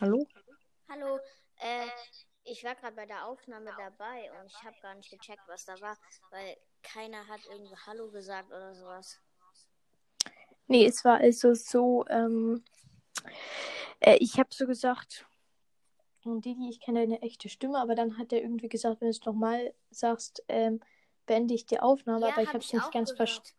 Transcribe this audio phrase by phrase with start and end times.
[0.00, 0.26] Hallo?
[0.88, 1.18] Hallo,
[1.60, 1.86] äh,
[2.44, 5.80] ich war gerade bei der Aufnahme dabei und ich habe gar nicht gecheckt, was da
[5.80, 5.96] war,
[6.30, 9.20] weil keiner hat irgendwie Hallo gesagt oder sowas.
[10.66, 12.64] Nee, es war also so, ähm,
[14.00, 15.26] äh, ich habe so gesagt,
[16.24, 19.10] und Didi, ich kenne deine echte Stimme, aber dann hat er irgendwie gesagt, wenn du
[19.10, 20.80] es nochmal sagst, ähm,
[21.26, 23.50] beende ich die Aufnahme, Ja, aber ich hab habe es ich nicht ganz verstanden.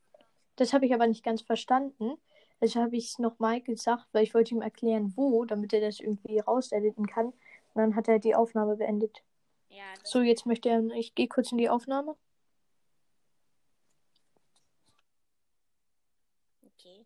[0.58, 2.18] Das habe ich aber nicht ganz verstanden.
[2.60, 6.00] Also habe ich es nochmal gesagt, weil ich wollte ihm erklären, wo, damit er das
[6.00, 7.28] irgendwie rausediten kann.
[7.28, 7.36] Und
[7.76, 9.24] dann hat er die Aufnahme beendet.
[9.70, 12.16] Ja, So, jetzt möchte er, ich gehe kurz in die Aufnahme.
[16.64, 17.06] okay.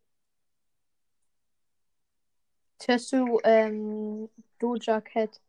[2.73, 4.29] Jetzt hörst du ähm,
[4.59, 5.41] Doja Cat.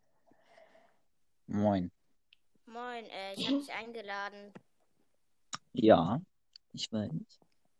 [1.46, 1.90] Moin.
[2.66, 4.52] Moin, äh, ich habe dich eingeladen.
[5.72, 6.20] Ja,
[6.72, 7.10] ich weiß.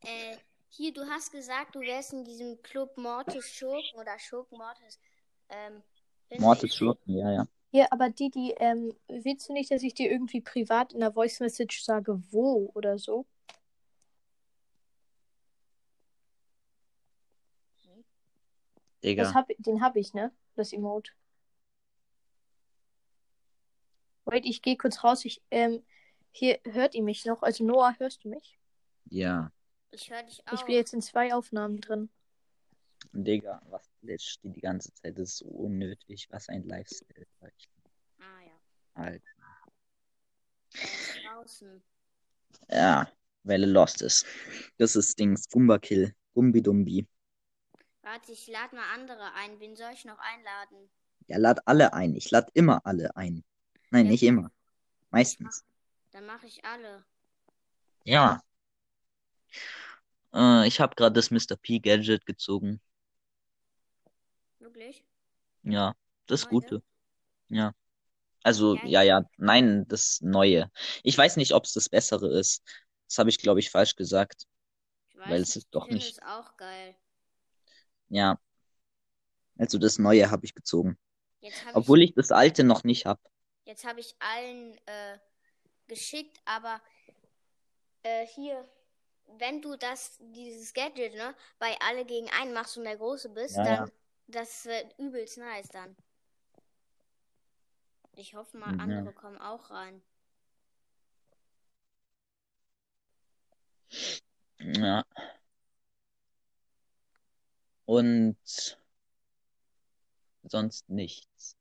[0.02, 0.37] Äh,
[0.70, 4.98] hier, du hast gesagt, du wärst in diesem Club Mortis Schurken oder Schurken Mortis.
[5.48, 5.83] Ähm,
[6.38, 7.47] Mortis Schurken, ja, ja.
[7.73, 11.39] Ja, aber Didi, ähm, willst du nicht, dass ich dir irgendwie privat in der Voice
[11.41, 13.27] Message sage, wo oder so?
[19.05, 19.25] Digga.
[19.25, 20.33] Das hab, den habe ich, ne?
[20.56, 21.12] Das Emote.
[24.25, 25.25] Wait, ich gehe kurz raus.
[25.25, 25.83] Ich, ähm,
[26.33, 27.42] hier hört ihr mich noch?
[27.42, 28.58] Also Noah, hörst du mich?
[29.08, 29.50] Ja.
[29.92, 30.52] Ich höre dich auch.
[30.52, 32.08] Ich bin jetzt in zwei Aufnahmen drin.
[33.12, 35.19] Digga, was glitscht die die ganze Zeit?
[35.19, 36.28] Das ist so unnötig.
[36.30, 37.27] Was ein Lifestyle.
[37.41, 38.52] Ah ja,
[38.94, 39.22] Halt.
[40.72, 41.83] er ist draußen.
[42.70, 43.11] Ja,
[43.42, 44.27] weil er lost ist.
[44.78, 45.48] Das ist Dings.
[45.48, 46.14] Gumba Kill.
[46.34, 47.06] Gumbi Dumbi.
[48.02, 49.58] Warte, ich lade mal andere ein.
[49.61, 50.91] Wen soll ich noch einladen?
[51.27, 52.14] Ja, lad alle ein.
[52.14, 53.44] Ich lad immer alle ein.
[53.91, 54.50] Nein, Ja, nicht immer.
[55.11, 55.64] Meistens.
[56.12, 57.05] Dann mache ich alle.
[58.05, 58.42] Ja.
[60.34, 61.56] Äh, ich habe gerade das Mr.
[61.61, 62.81] P Gadget gezogen.
[64.59, 65.05] Wirklich?
[65.62, 65.95] Ja,
[66.27, 66.51] das Neue?
[66.51, 66.83] Gute.
[67.48, 67.75] Ja.
[68.42, 70.70] Also, Ja, ja, ja, nein, das Neue.
[71.03, 72.62] Ich weiß nicht, ob es das Bessere ist.
[73.07, 74.47] Das habe ich, glaube ich, falsch gesagt.
[75.11, 76.97] Ich weiß Weil es ist doch nicht- es auch geil.
[78.08, 78.39] Ja.
[79.58, 80.98] Also das Neue habe ich gezogen.
[81.64, 83.20] Habe Obwohl ich, ich das Alte noch nicht habe.
[83.64, 85.19] jetzt habe ich allen äh,
[85.86, 86.80] geschickt, aber
[88.03, 88.67] äh, hier,
[89.39, 93.57] wenn du das, dieses Gadget, ne, bei alle gegen einen machst und der Große bist,
[93.57, 93.91] Ja, dann,
[94.29, 95.96] das wird übelst nice dann.
[98.14, 98.80] Ich hoffe mal, Mhm.
[98.80, 100.01] andere kommen auch rein.
[104.58, 105.05] Ja.
[107.86, 108.36] Und
[110.45, 111.57] sonst nichts.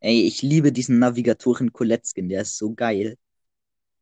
[0.00, 3.16] Ey, ich liebe diesen Navigatoren Colette-Skin, der ist so geil.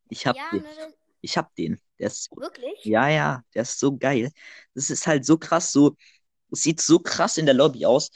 [0.09, 0.61] Ich hab Ja, den.
[0.61, 1.79] ne, Ich hab den.
[1.99, 2.83] Der ist, wirklich?
[2.83, 4.31] ja, ja, der ist so geil.
[4.73, 5.95] Das ist halt so krass, so,
[6.51, 8.11] es sieht so krass in der Lobby aus.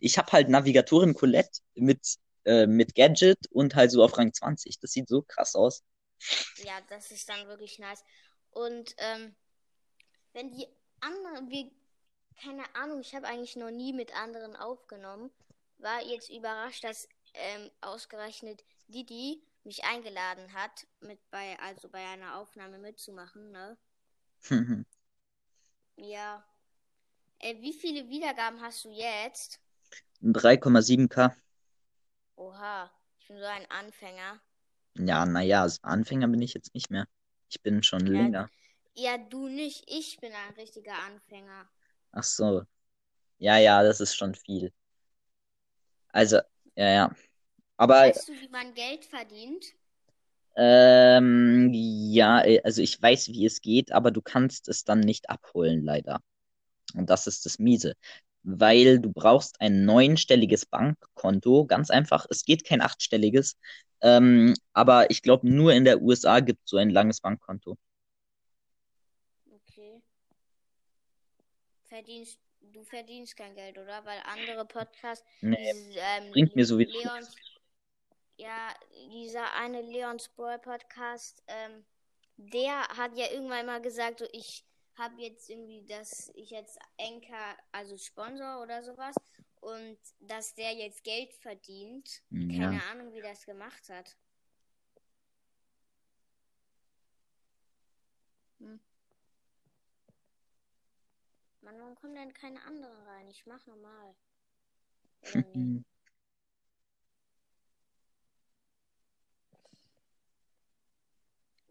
[0.00, 4.78] Ich hab halt Navigatoren Colette mit, äh, mit Gadget und halt so auf Rang 20.
[4.80, 5.82] Das sieht so krass aus.
[6.64, 8.04] Ja, das ist dann wirklich nice.
[8.50, 9.34] Und ähm,
[10.32, 10.66] wenn die
[11.00, 11.70] anderen, wir,
[12.42, 15.30] keine Ahnung, ich habe eigentlich noch nie mit anderen aufgenommen,
[15.78, 22.36] war jetzt überrascht, dass ähm, ausgerechnet Didi mich eingeladen hat, mit bei, also bei einer
[22.38, 23.76] Aufnahme mitzumachen, ne?
[25.96, 26.44] Ja.
[27.40, 29.60] Äh, wie viele Wiedergaben hast du jetzt?
[30.34, 31.34] 3,7k.
[32.36, 34.38] Oha, ich bin so ein Anfänger.
[34.96, 37.06] Ja, naja, Anfänger bin ich jetzt nicht mehr.
[37.50, 38.12] Ich bin schon Ja.
[38.16, 38.50] länger.
[38.94, 41.68] Ja, du nicht, ich bin ein richtiger Anfänger.
[42.12, 42.62] Ach so.
[43.38, 44.72] Ja, ja, das ist schon viel.
[46.12, 46.40] Also,
[46.76, 47.10] ja, ja.
[47.76, 49.74] Aber, Weißt du, wie man Geld verdient?
[50.56, 55.30] ähm, ja, äh, also ich weiß, wie es geht, aber du kannst es dann nicht
[55.30, 56.20] abholen, leider.
[56.94, 57.94] Und das ist das Miese.
[58.44, 62.26] Weil du brauchst ein neunstelliges Bankkonto, ganz einfach.
[62.30, 63.56] Es geht kein achtstelliges.
[64.02, 67.76] Ähm, aber ich glaube, nur in der USA gibt so ein langes Bankkonto.
[69.54, 70.02] Okay.
[71.84, 72.38] Verdienst,
[72.72, 74.04] du verdienst kein Geld, oder?
[74.04, 75.56] Weil andere Podcasts, Nee,
[75.96, 77.36] ähm, bringt mir sowieso Leons,
[78.36, 78.74] ja,
[79.10, 81.84] dieser eine Leons Boy Podcast, ähm,
[82.36, 84.64] der hat ja irgendwann mal gesagt, so ich
[84.96, 89.14] habe jetzt irgendwie, dass ich jetzt Enker, also Sponsor oder sowas,
[89.60, 92.22] und dass der jetzt Geld verdient.
[92.30, 92.70] Ja.
[92.70, 94.16] Keine Ahnung, wie das gemacht hat.
[98.58, 98.80] Hm.
[101.60, 103.28] Mann, warum kommen denn keine anderen rein?
[103.28, 104.16] Ich mach normal.
[105.34, 105.84] Oder nee?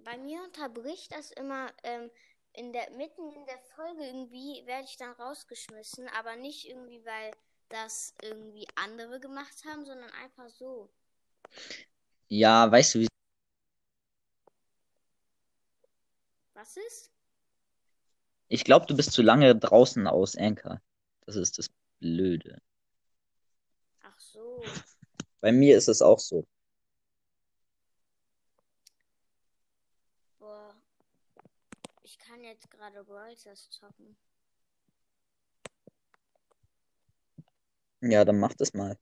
[0.03, 2.09] Bei mir unterbricht das immer ähm,
[2.53, 7.31] in der mitten in der Folge irgendwie werde ich dann rausgeschmissen, aber nicht irgendwie weil
[7.69, 10.89] das irgendwie andere gemacht haben, sondern einfach so.
[12.27, 13.07] Ja, weißt du, wie
[16.53, 17.11] Was ist?
[18.51, 20.81] ich glaube, du bist zu lange draußen aus Anchor.
[21.25, 21.69] Das ist das
[21.99, 22.61] Blöde.
[24.03, 24.61] Ach so.
[25.39, 26.45] Bei mir ist es auch so.
[30.37, 30.75] Boah.
[32.03, 34.15] Ich kann jetzt gerade Brawl Stars zocken.
[38.01, 38.97] Ja, dann mach das mal.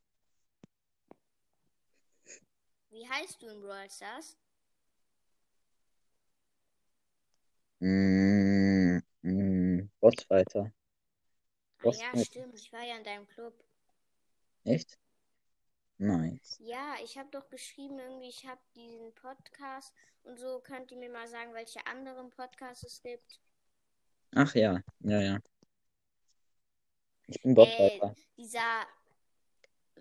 [2.91, 4.37] Wie heißt du in Brawl Stars?
[7.81, 10.71] Mm, mm, Bossfighter.
[11.79, 12.55] Ah, Was ja, stimmt.
[12.55, 13.53] Ich war ja in deinem Club.
[14.63, 14.97] Echt?
[15.99, 16.59] Nice.
[16.59, 19.93] Ja, ich habe doch geschrieben, irgendwie, ich habe diesen Podcast
[20.23, 20.59] und so.
[20.61, 23.39] Könnt ihr mir mal sagen, welche anderen Podcasts es gibt?
[24.35, 25.39] Ach ja, ja, ja.
[27.27, 28.15] Ich bin Äh, Bossfighter.
[28.37, 28.87] dieser.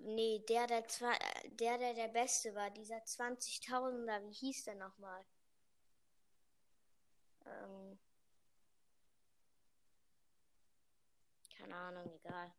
[0.00, 1.16] Nee, der, der, zwei,
[1.50, 5.24] der, der der Beste war, dieser 20.000er, wie hieß der nochmal?
[7.46, 7.98] Ähm,
[11.56, 12.52] keine Ahnung, egal.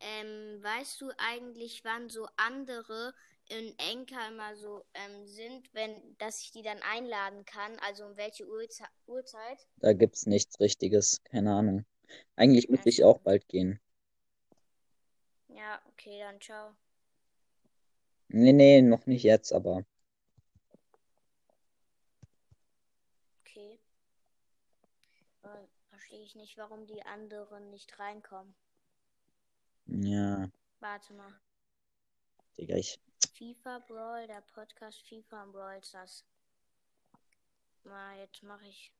[0.00, 3.14] Ähm, weißt du eigentlich, wann so andere
[3.48, 7.78] in Enka immer so ähm, sind, wenn, dass ich die dann einladen kann?
[7.80, 9.66] Also um welche Uhrzei Uhrzeit?
[9.76, 11.22] Da gibt's nichts Richtiges.
[11.24, 11.84] Keine Ahnung.
[12.36, 13.80] Eigentlich müsste ich auch bald gehen.
[15.48, 16.74] Ja, okay, dann ciao.
[18.28, 19.84] Nee, nee, noch nicht jetzt, aber
[23.40, 23.78] Okay.
[25.42, 25.48] Äh,
[25.90, 28.54] verstehe ich nicht, warum die anderen nicht reinkommen.
[29.88, 30.48] Ja,
[30.80, 31.32] Warte mal.
[32.56, 33.00] Digga, ich.
[33.34, 36.24] FIFA Brawl, der Podcast FIFA und Brawl Stars.
[37.84, 38.92] Mal, jetzt mache ich.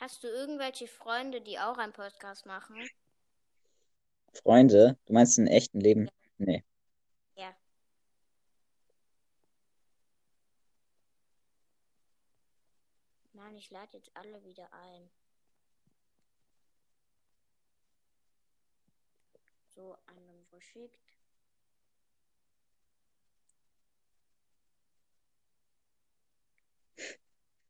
[0.00, 2.76] Hast du irgendwelche Freunde, die auch einen Podcast machen?
[4.32, 6.08] Freunde, du meinst im echten Leben?
[6.38, 6.64] Nee.
[7.36, 7.54] Ja.
[13.40, 15.10] Mann, ich lade jetzt alle wieder ein.
[19.74, 21.00] So, einem verschickt.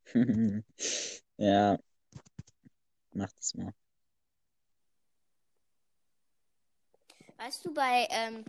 [1.37, 1.78] Ja,
[3.12, 3.73] mach das mal.
[7.38, 8.44] Weißt du, bei ähm,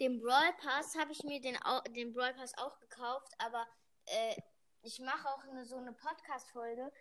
[0.00, 3.66] dem Brawl Pass habe ich mir den, au- den Brawl Pass auch gekauft, aber
[4.06, 4.36] äh,
[4.86, 6.92] ich mache auch eine, so eine Podcast-Folge,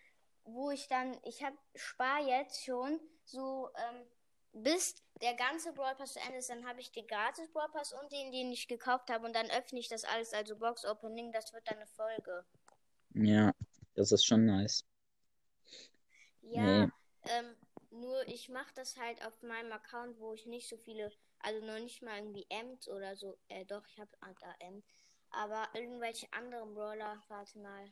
[0.43, 4.07] wo ich dann, ich habe spar jetzt schon so, ähm,
[4.53, 7.93] bis der ganze Brawl Pass zu Ende ist, dann habe ich den gratis Brawl Pass
[7.93, 11.31] und den, den ich gekauft habe und dann öffne ich das alles, also Box Opening,
[11.31, 12.45] das wird dann eine Folge.
[13.13, 13.51] Ja,
[13.93, 14.83] das ist schon nice.
[16.41, 16.91] Ja, Nee.
[17.23, 17.55] ähm,
[17.91, 21.79] nur ich mache das halt auf meinem Account, wo ich nicht so viele, also noch
[21.79, 24.85] nicht mal irgendwie Ems oder so, äh, doch, ich habe da Ems,
[25.35, 27.91] aber irgendwelche anderen Brawler, warte mal,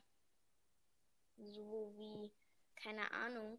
[1.36, 2.30] so wie,
[2.76, 3.58] keine Ahnung,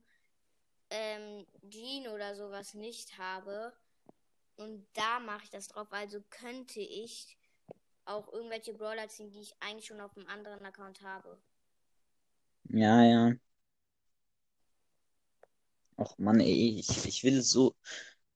[0.90, 3.74] ähm, Jean oder sowas nicht habe
[4.58, 7.38] und da mache ich das drauf, also könnte ich
[8.06, 11.38] auch irgendwelche Brawler ziehen, die ich eigentlich schon auf einem anderen Account habe.
[12.70, 13.34] Ja, ja.
[15.98, 17.76] Och Mann, ey, ich, ich will so.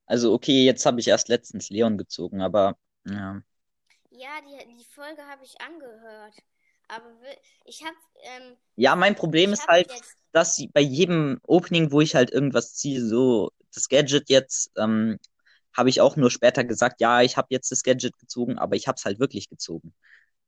[0.05, 3.41] Also, okay, jetzt habe ich erst letztens Leon gezogen, aber ja.
[4.19, 6.35] Ja, die, die Folge habe ich angehört.
[6.89, 7.05] Aber
[7.65, 12.15] ich habe, ähm, Ja, mein Problem ist halt, jetzt, dass bei jedem Opening, wo ich
[12.15, 15.19] halt irgendwas ziehe, so das Gadget jetzt, ähm,
[15.75, 18.87] habe ich auch nur später gesagt, ja, ich habe jetzt das Gadget gezogen, aber ich
[18.87, 19.93] habe es halt wirklich gezogen.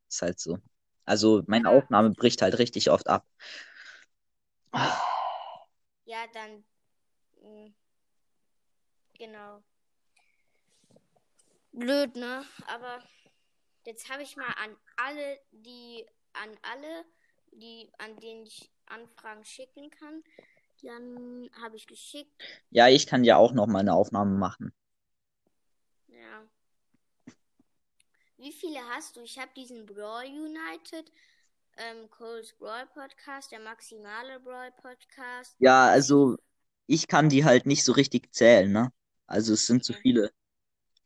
[0.10, 0.60] Ist halt so.
[1.06, 1.72] Also meine Ja.
[1.72, 3.25] Aufnahme bricht halt richtig oft ab.
[6.06, 6.63] ja, dann,
[7.44, 7.72] mh,
[9.18, 9.63] genau.
[11.74, 12.44] Blöd, ne?
[12.68, 13.00] Aber
[13.86, 17.06] jetzt habe ich mal an alle, die, an alle,
[17.52, 20.24] die, an denen ich Anfragen schicken kann,
[20.84, 22.44] dann habe ich geschickt.
[22.70, 24.74] Ja, ich kann ja auch noch mal eine Aufnahme machen.
[26.08, 26.48] Ja.
[28.38, 29.22] Wie viele hast du?
[29.22, 31.12] Ich habe diesen Brawl United,
[31.78, 35.56] ähm, Cole's Brawl Podcast, der maximale Brawl Podcast.
[35.60, 36.38] Ja, also
[36.88, 38.92] ich kann die halt nicht so richtig zählen, ne?
[39.28, 40.02] Also es sind zu Okay.
[40.02, 40.32] viele.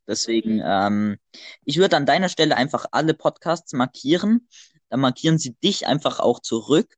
[0.08, 1.18] Deswegen, ähm,
[1.64, 4.48] ich würde an deiner Stelle einfach alle Podcasts markieren.
[4.90, 6.96] Dann markieren sie dich einfach auch zurück.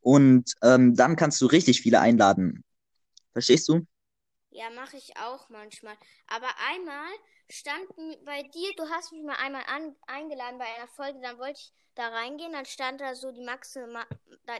[0.00, 2.64] Und ähm, dann kannst du richtig viele einladen.
[3.32, 3.86] Verstehst du?
[4.50, 5.94] Ja, mache ich auch manchmal.
[6.26, 7.08] Aber einmal
[7.50, 7.86] stand
[8.24, 11.72] bei dir, du hast mich mal einmal an, eingeladen bei einer Folge, dann wollte ich
[11.94, 14.04] da reingehen, dann stand da so die, Maxima,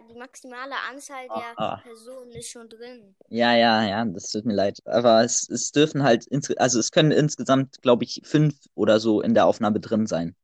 [0.09, 1.77] die maximale Anzahl der Ah.
[1.79, 3.15] Personen ist schon drin.
[3.29, 4.79] Ja, ja, ja, das tut mir leid.
[4.85, 6.27] Aber es, es dürfen halt,
[6.59, 10.37] also es können insgesamt, glaube ich, fünf oder so in der Aufnahme drin sein.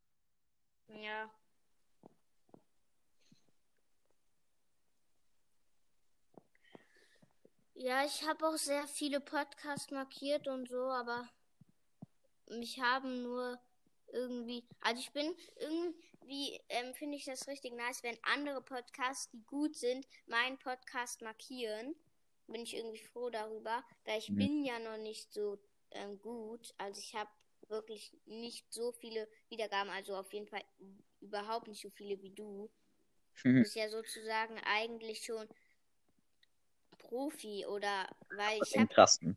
[0.89, 1.31] Ja.
[7.75, 11.29] Ja, ich habe auch sehr viele Podcasts markiert und so, aber
[12.51, 13.59] mich haben nur
[14.13, 19.43] irgendwie, also ich bin irgendwie, ähm, finde ich das richtig nice, wenn andere Podcasts, die
[19.45, 21.95] gut sind, meinen Podcast markieren.
[22.47, 24.37] Bin ich irgendwie froh darüber, weil ich Mhm.
[24.37, 25.59] bin ja noch nicht so
[25.91, 26.75] ähm, gut.
[26.79, 27.31] Also ich habe
[27.69, 30.63] wirklich nicht so viele Wiedergaben, also auf jeden Fall
[31.21, 32.71] überhaupt nicht so viele wie du.
[33.45, 33.65] Du Mhm.
[33.65, 35.49] bist ja sozusagen eigentlich schon
[36.99, 39.37] Profi oder weil ich krassen.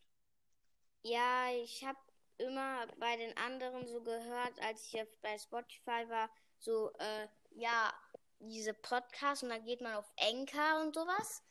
[1.04, 1.98] ja, ich habe
[2.38, 7.94] immer bei den anderen so gehört, als ich auf- bei Spotify war, so, äh, ja,
[8.40, 11.44] diese Podcasts und dann geht man auf Anchor und sowas.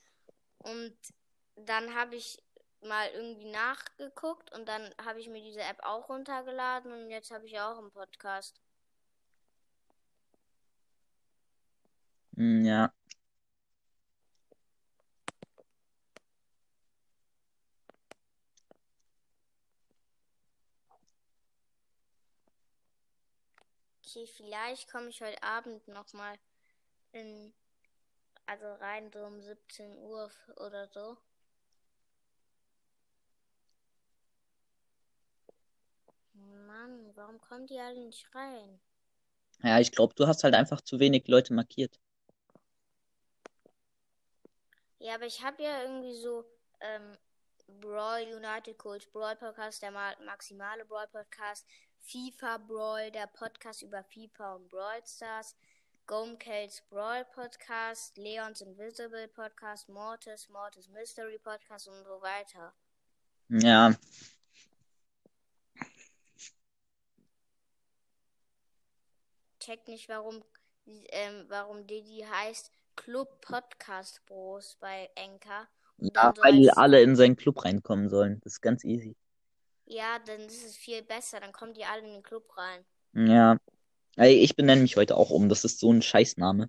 [0.59, 0.97] Und
[1.57, 2.43] dann habe ich
[2.83, 7.47] mal irgendwie nachgeguckt und dann habe ich mir diese App auch runtergeladen und jetzt habe
[7.47, 8.61] ich auch einen Podcast.
[12.37, 12.93] Hm, Ja.
[24.11, 26.37] Okay, vielleicht komme ich heute Abend nochmal
[27.13, 27.53] in,
[28.45, 31.17] also rein so um 17 Uhr oder so.
[36.67, 38.81] Mann, warum kommen die alle nicht rein?
[39.63, 42.01] Ja, ich glaube, du hast halt einfach zu wenig Leute markiert.
[44.99, 46.45] Ja, aber ich habe ja irgendwie so
[46.81, 47.17] ähm,
[47.81, 51.67] Brawl United Coach Brawl Podcast, der ma maximale Brawl Podcast,
[52.01, 55.57] FIFA Brawl, der Podcast über FIFA und Brawl Stars,
[56.07, 62.75] Gomekels Brawl Podcast, Leons Invisible Podcast, Mortis, Mortis Mystery Podcast und so weiter.
[63.49, 63.95] Ja,
[69.61, 70.43] Check nicht, warum,
[70.87, 75.69] ähm, warum Didi heißt Club Podcast Bros bei Anchor.
[76.01, 78.41] Ja, weil als- alle in seinen Club reinkommen sollen.
[78.43, 79.17] Das ist ganz easy.
[79.87, 82.85] Ja, dann ist es viel besser, dann kommen die alle in den Club rein.
[83.13, 83.59] Ja.
[84.17, 85.49] Ey, ich benenne mich heute auch um.
[85.49, 86.69] Das ist so ein Scheißname.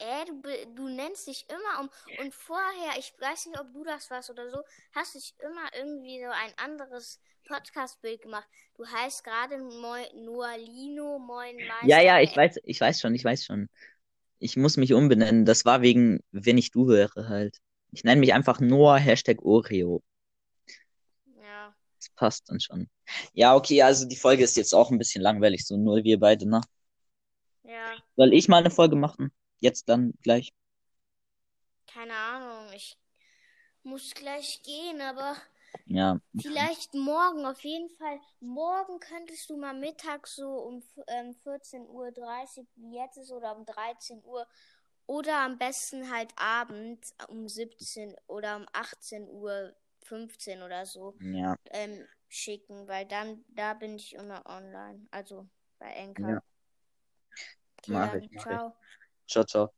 [0.00, 0.40] Äh, du,
[0.76, 1.90] du nennst dich immer um.
[2.24, 4.62] Und vorher, ich weiß nicht, ob du das warst oder so,
[4.92, 8.46] hast dich immer irgendwie so ein anderes Podcast-Bild gemacht.
[8.76, 11.86] Du heißt gerade Moi- Nualino Moin Meister.
[11.86, 13.68] Ja, ja, ich weiß, ich weiß schon, ich weiß schon.
[14.40, 15.44] Ich muss mich umbenennen.
[15.44, 17.58] Das war wegen, wenn ich du wäre halt.
[17.92, 20.02] Ich nenne mich einfach Noah Hashtag Oreo.
[21.42, 21.74] Ja.
[21.98, 22.88] Das passt dann schon.
[23.32, 26.48] Ja, okay, also die Folge ist jetzt auch ein bisschen langweilig, so nur wir beide,
[26.48, 26.60] ne?
[27.62, 29.32] Ja, Soll ich mal eine Folge machen?
[29.60, 30.52] Jetzt dann gleich.
[31.86, 32.72] keine Ahnung.
[32.74, 32.96] Ich
[33.82, 35.36] muss gleich gehen, aber
[35.86, 36.20] Ja.
[36.40, 37.44] vielleicht morgen.
[37.46, 38.20] Auf jeden Fall.
[38.40, 43.64] Morgen könntest du mal mittags so um ähm, 14.30 Uhr, wie jetzt ist, oder um
[43.64, 44.46] 13 Uhr.
[45.06, 51.56] Oder am besten halt abends um 17 oder um 18 Uhr 15 oder so Ja.
[51.70, 55.06] ähm, schicken, weil dann da bin ich immer online.
[55.10, 55.48] Also
[55.78, 56.28] bei Enka.
[56.28, 56.42] Ja.
[57.78, 58.60] Okay, Mach ich, mach ich.
[58.60, 58.72] ciao.
[59.28, 59.72] Ciao, ciao.